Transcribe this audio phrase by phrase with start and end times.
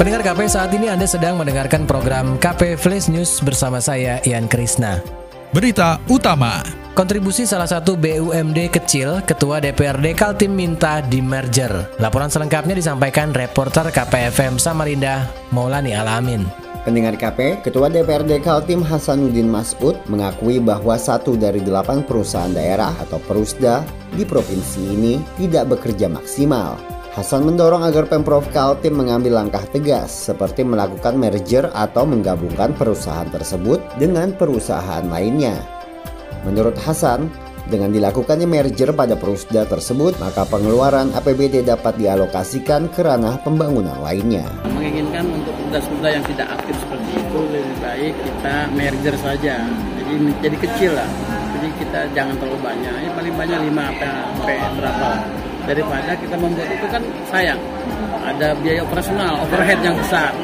[0.00, 4.96] Pendengar KP saat ini Anda sedang mendengarkan program KP Flash News bersama saya Ian Krisna.
[5.52, 6.64] Berita utama.
[6.96, 11.84] Kontribusi salah satu BUMD kecil, Ketua DPRD Kaltim minta di merger.
[12.00, 16.48] Laporan selengkapnya disampaikan reporter KPFM Samarinda, Maulani Alamin.
[16.80, 23.20] Pendengar KP, Ketua DPRD Kaltim Hasanuddin Masud mengakui bahwa satu dari delapan perusahaan daerah atau
[23.20, 23.84] perusda
[24.16, 26.99] di provinsi ini tidak bekerja maksimal.
[27.10, 33.82] Hasan mendorong agar Pemprov Kaltim mengambil langkah tegas seperti melakukan merger atau menggabungkan perusahaan tersebut
[33.98, 35.58] dengan perusahaan lainnya.
[36.46, 37.26] Menurut Hasan,
[37.66, 44.46] dengan dilakukannya merger pada perusda tersebut, maka pengeluaran APBD dapat dialokasikan ke ranah pembangunan lainnya.
[44.70, 49.66] Menginginkan untuk perda-perda yang tidak aktif seperti itu lebih baik kita merger saja.
[49.98, 51.10] Jadi menjadi kecil lah.
[51.58, 52.94] Jadi kita jangan terlalu banyak.
[53.02, 55.39] Ya paling banyak 5 sampai berapa
[55.70, 57.60] daripada kita membuat itu kan sayang
[58.26, 60.34] ada biaya operasional overhead yang besar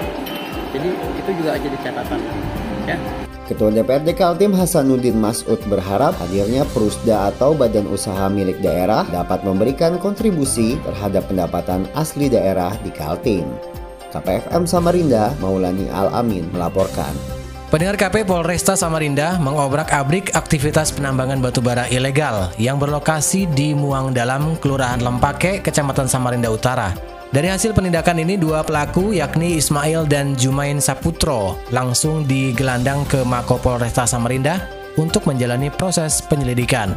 [0.70, 2.20] jadi itu juga jadi catatan
[2.86, 2.98] ya
[3.46, 10.02] Ketua DPRD Kaltim Hasanuddin Masud berharap hadirnya Perusda atau badan usaha milik daerah dapat memberikan
[10.02, 13.46] kontribusi terhadap pendapatan asli daerah di Kaltim.
[14.10, 17.14] KPFM Samarinda, Maulani Al-Amin melaporkan.
[17.76, 25.04] Pendengar KP Polresta Samarinda mengobrak-abrik aktivitas penambangan batubara ilegal yang berlokasi di Muang Dalam, Kelurahan
[25.04, 26.96] Lempake, Kecamatan Samarinda Utara.
[27.28, 33.60] Dari hasil penindakan ini, dua pelaku yakni Ismail dan Jumain Saputro langsung digelandang ke Mako
[33.60, 36.96] Polresta Samarinda untuk menjalani proses penyelidikan.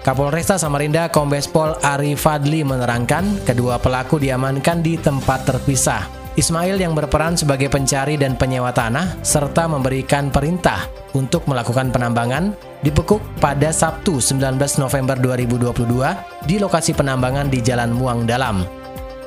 [0.00, 6.92] Kapolresta Samarinda Kombes Pol Ari Fadli menerangkan kedua pelaku diamankan di tempat terpisah Ismail yang
[6.92, 10.84] berperan sebagai pencari dan penyewa tanah serta memberikan perintah
[11.16, 12.52] untuk melakukan penambangan
[12.84, 18.68] dibekuk pada Sabtu 19 November 2022 di lokasi penambangan di Jalan Muang Dalam.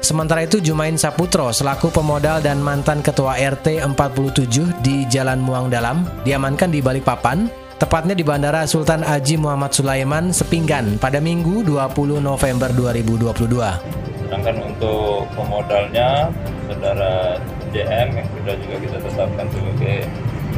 [0.05, 6.05] Sementara itu Jumain Saputro selaku pemodal dan mantan ketua RT 47 di Jalan Muang Dalam
[6.21, 7.49] diamankan di Balikpapan,
[7.81, 14.08] tepatnya di Bandara Sultan Haji Muhammad Sulaiman Sepinggan pada Minggu 20 November 2022.
[14.29, 16.29] Sedangkan untuk pemodalnya
[16.69, 17.41] saudara
[17.73, 19.97] JM yang sudah juga kita tetapkan sebagai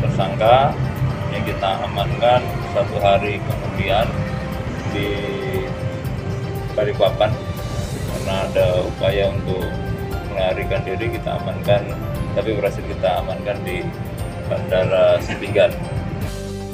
[0.04, 0.76] tersangka
[1.32, 2.44] yang kita amankan
[2.76, 4.04] satu hari kemudian
[4.92, 5.08] di
[6.76, 7.32] Balikpapan
[8.12, 9.64] karena ada upaya untuk
[10.36, 11.96] melarikan diri kita amankan
[12.36, 13.88] tapi berhasil kita amankan di
[14.52, 15.72] Bandara Sepinggan.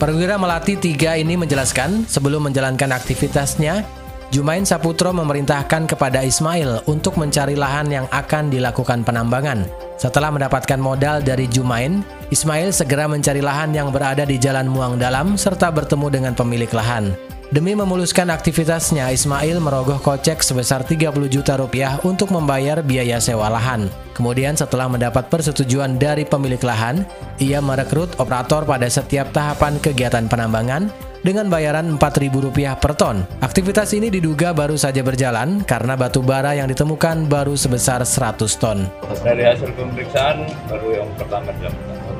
[0.01, 3.96] Perwira Melati 3 ini menjelaskan sebelum menjalankan aktivitasnya
[4.27, 9.63] Jumain Saputro memerintahkan kepada Ismail untuk mencari lahan yang akan dilakukan penambangan.
[9.95, 15.39] Setelah mendapatkan modal dari Jumain, Ismail segera mencari lahan yang berada di Jalan Muang Dalam
[15.39, 17.15] serta bertemu dengan pemilik lahan.
[17.47, 23.87] Demi memuluskan aktivitasnya, Ismail merogoh kocek sebesar 30 juta rupiah untuk membayar biaya sewa lahan.
[24.11, 27.07] Kemudian setelah mendapat persetujuan dari pemilik lahan,
[27.39, 30.91] ia merekrut operator pada setiap tahapan kegiatan penambangan
[31.27, 33.27] dengan bayaran Rp4.000 per ton.
[33.43, 38.87] Aktivitas ini diduga baru saja berjalan karena batu bara yang ditemukan baru sebesar 100 ton.
[39.27, 42.15] Dari hasil pemeriksaan baru yang pertama dilakukan.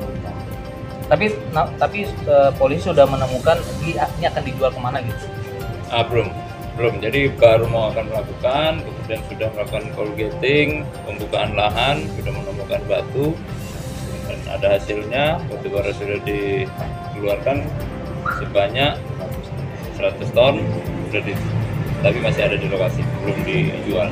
[1.08, 1.24] Tapi
[1.56, 3.96] nah, tapi uh, polisi sudah menemukan ini
[4.28, 5.24] akan dijual ke mana gitu?
[5.88, 6.28] Ah, belum,
[6.76, 7.00] belum.
[7.00, 13.32] Jadi baru mau akan melakukan, kemudian sudah melakukan coal getting, pembukaan lahan, sudah menemukan batu,
[14.28, 17.64] dan ada hasilnya, batu bara sudah dikeluarkan
[18.36, 18.92] sebanyak
[19.96, 20.60] 100 ton
[21.08, 21.32] sudah di,
[22.04, 24.08] tapi masih ada di lokasi, belum dijual.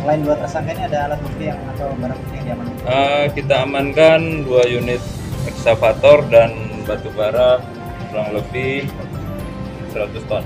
[0.00, 2.76] Selain dua tersangka ini ada alat bukti yang atau barang bukti yang diamankan?
[2.88, 5.02] Uh, kita amankan dua unit
[5.44, 6.50] ekskavator dan
[6.88, 7.60] batu bara
[8.10, 8.88] kurang lebih
[9.92, 10.42] 100 ton.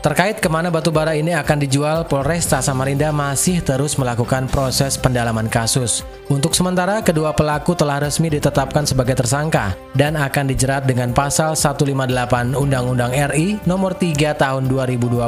[0.00, 5.44] Terkait ke mana batu bara ini akan dijual, Polresta Samarinda masih terus melakukan proses pendalaman
[5.44, 6.08] kasus.
[6.32, 12.56] Untuk sementara, kedua pelaku telah resmi ditetapkan sebagai tersangka dan akan dijerat dengan pasal 158
[12.56, 15.20] Undang-Undang RI nomor 3 tahun 2020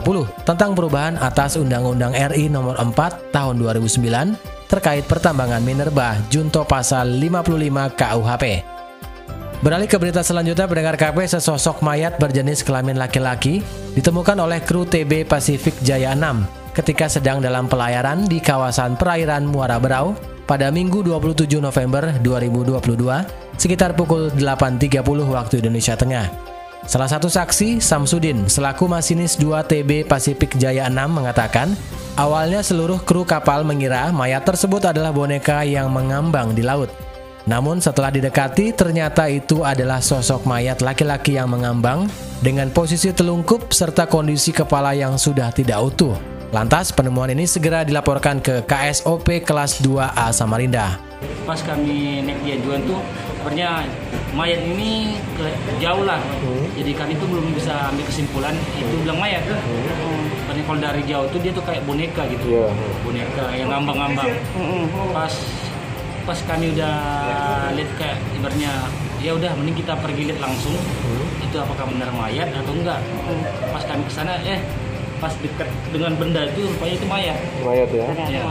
[0.49, 7.93] tentang perubahan atas Undang-Undang RI nomor 4 tahun 2009 terkait pertambangan minerba junto pasal 55
[7.93, 8.45] KUHP.
[9.61, 13.61] Beralih ke berita selanjutnya, pendengar KP sesosok mayat berjenis kelamin laki-laki
[13.93, 19.77] ditemukan oleh kru TB Pacific Jaya 6 ketika sedang dalam pelayaran di kawasan perairan Muara
[19.77, 20.17] Berau
[20.49, 22.81] pada Minggu 27 November 2022
[23.61, 26.27] sekitar pukul 8.30 waktu Indonesia Tengah.
[26.83, 31.79] Salah satu saksi, Samsudin, selaku masinis 2 TB Pasifik Jaya 6 mengatakan,
[32.19, 36.91] awalnya seluruh kru kapal mengira mayat tersebut adalah boneka yang mengambang di laut.
[37.43, 42.07] Namun setelah didekati ternyata itu adalah sosok mayat laki-laki yang mengambang
[42.39, 46.15] dengan posisi telungkup serta kondisi kepala yang sudah tidak utuh.
[46.53, 51.01] Lantas penemuan ini segera dilaporkan ke KSOP kelas 2A Samarinda.
[51.43, 53.01] Pas kami naik di ajuan tuh
[53.41, 53.89] sebenarnya
[54.37, 55.49] mayat ini ke,
[55.83, 56.21] jauh lah.
[56.79, 59.43] Jadi kami tuh belum bisa ambil kesimpulan itu bilang mayat.
[59.49, 62.71] Karena kalau dari jauh tuh dia tuh kayak boneka gitu.
[63.03, 64.31] Boneka yang ngambang-ngambang.
[65.11, 65.33] Pas
[66.23, 66.95] pas kami udah
[67.75, 68.73] lihat kayak ibaratnya
[69.19, 70.75] ya udah mending kita pergi lihat langsung
[71.39, 72.99] itu apakah benar mayat atau enggak
[73.69, 74.59] pas kami ke sana eh
[75.19, 78.07] pas dekat dengan benda itu rupanya itu mayat Mayat ya.
[78.27, 78.43] ya.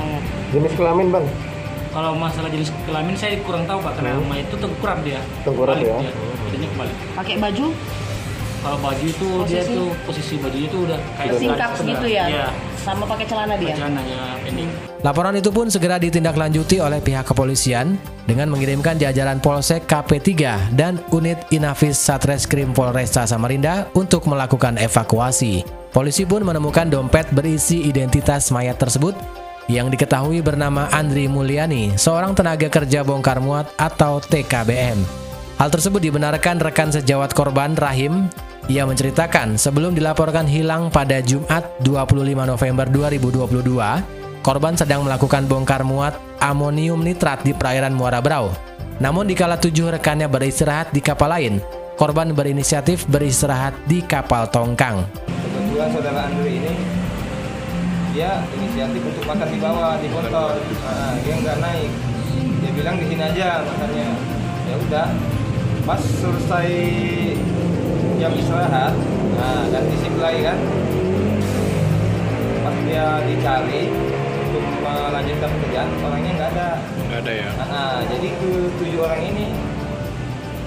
[0.51, 1.25] Jenis kelamin bang?
[1.91, 5.99] kalau masalah jenis kelamin saya kurang tahu pak karena mayat itu tengkurap dia Tengkurap ya.
[5.99, 6.11] dia.
[6.41, 7.65] Badannya kebalik Pakai baju
[8.61, 9.73] kalau baju itu dia Posisi?
[9.73, 12.25] tuh posisi bajunya tuh udah kayak singkat gitu ya?
[12.29, 12.47] iya
[12.81, 13.73] Sama pakai celana dia?
[13.73, 14.69] celana ya pending
[15.01, 17.97] Laporan itu pun segera ditindaklanjuti oleh pihak kepolisian
[18.29, 20.29] dengan mengirimkan jajaran Polsek KP3
[20.77, 25.65] dan unit Inafis Satreskrim Polresta Samarinda untuk melakukan evakuasi.
[25.89, 29.17] Polisi pun menemukan dompet berisi identitas mayat tersebut
[29.65, 35.01] yang diketahui bernama Andri Mulyani, seorang tenaga kerja bongkar muat atau TKBM.
[35.57, 38.29] Hal tersebut dibenarkan rekan sejawat korban Rahim.
[38.71, 43.51] Ia menceritakan sebelum dilaporkan hilang pada Jumat 25 November 2022,
[44.39, 48.47] korban sedang melakukan bongkar muat amonium nitrat di perairan Muara Brau.
[49.03, 51.59] Namun dikala tujuh rekannya beristirahat di kapal lain,
[51.99, 55.03] korban berinisiatif beristirahat di kapal tongkang.
[55.27, 56.71] kebetulan saudara Andri ini
[58.15, 61.91] dia inisiatif untuk makan di bawah di motor Nah, dia nggak naik
[62.63, 64.07] dia bilang di sini aja makannya
[64.63, 65.07] ya udah
[65.83, 66.71] pas selesai
[68.21, 68.93] jam istirahat
[69.33, 70.57] nah ganti shift lagi kan
[72.61, 73.89] pas dia dicari
[74.45, 76.69] untuk melanjutkan pekerjaan orangnya nggak ada
[77.11, 77.49] Nggak ada ya.
[77.59, 79.51] Nah, jadi ke tujuh orang ini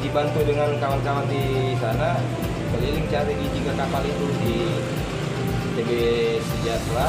[0.04, 2.20] dibantu dengan kawan-kawan di sana
[2.68, 4.56] keliling cari di tiga kapal itu di
[5.72, 5.90] TB
[6.44, 7.08] Sejahtera,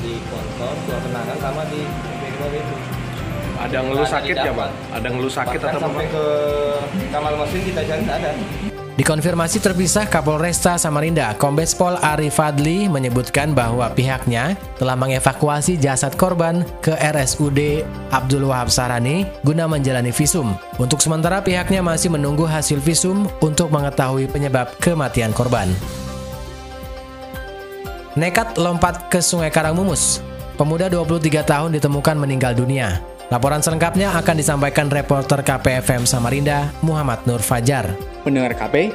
[0.00, 1.84] di Kontor, Tua Kenangan sama di
[2.24, 2.76] Bengkok itu.
[3.60, 4.72] Ada ngeluh sakit ya bang?
[4.96, 6.14] Ada ngeluh sakit Bahkan atau sampai apa?
[6.16, 6.24] ke
[7.12, 8.30] Kamal Mesin kita cari ada.
[9.00, 16.68] Dikonfirmasi terpisah Kapolresta Samarinda, Kombes Pol Arif Fadli menyebutkan bahwa pihaknya telah mengevakuasi jasad korban
[16.84, 17.80] ke RSUD
[18.12, 20.52] Abdul Wahab Sarani guna menjalani visum.
[20.76, 25.72] Untuk sementara pihaknya masih menunggu hasil visum untuk mengetahui penyebab kematian korban.
[28.20, 30.20] Nekat lompat ke Sungai Karangmumus.
[30.60, 33.00] Pemuda 23 tahun ditemukan meninggal dunia.
[33.30, 37.94] Laporan selengkapnya akan disampaikan reporter KPFM Samarinda, Muhammad Nur Fajar.
[38.26, 38.90] Pendengar KP,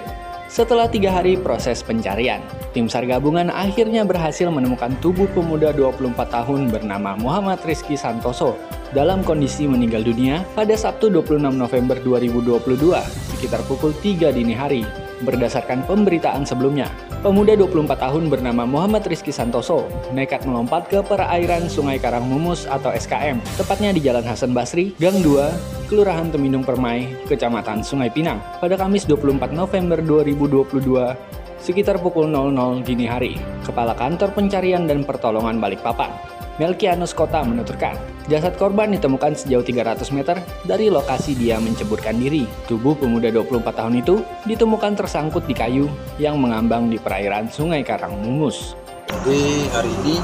[0.52, 2.44] setelah tiga hari proses pencarian,
[2.76, 8.60] tim SAR gabungan akhirnya berhasil menemukan tubuh pemuda 24 tahun bernama Muhammad Rizky Santoso
[8.92, 14.84] dalam kondisi meninggal dunia pada Sabtu 26 November 2022 sekitar pukul 3 dini hari.
[15.24, 16.92] Berdasarkan pemberitaan sebelumnya,
[17.26, 23.42] pemuda 24 tahun bernama Muhammad Rizky Santoso nekat melompat ke perairan Sungai Karangmumus atau SKM,
[23.58, 29.10] tepatnya di Jalan Hasan Basri, Gang 2, Kelurahan Temindung Permai, Kecamatan Sungai Pinang, pada Kamis
[29.10, 31.18] 24 November 2022
[31.66, 33.42] sekitar pukul 00 dini hari.
[33.66, 36.14] Kepala Kantor Pencarian dan Pertolongan Balikpapan,
[36.56, 38.00] Melkianus Kota menuturkan,
[38.32, 42.48] jasad korban ditemukan sejauh 300 meter dari lokasi dia menceburkan diri.
[42.72, 48.80] Tubuh pemuda 24 tahun itu ditemukan tersangkut di kayu yang mengambang di perairan Sungai Karangmumus.
[49.12, 50.16] Jadi hari ini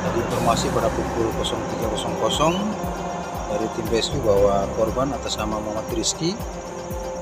[0.00, 2.00] ada informasi pada pukul 03.00
[3.52, 6.32] dari tim rescue bahwa korban atas nama Muhammad Rizky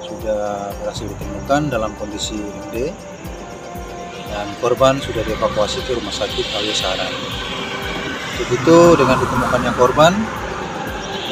[0.06, 2.94] sudah berhasil ditemukan dalam kondisi MD
[4.30, 7.10] dan korban sudah dievakuasi ke rumah sakit Ali Saran.
[7.10, 7.57] Untuk
[8.46, 10.14] itu dengan ditemukannya korban